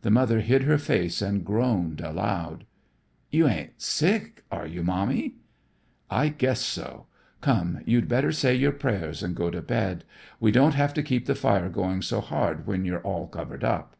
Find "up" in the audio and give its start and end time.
13.62-13.94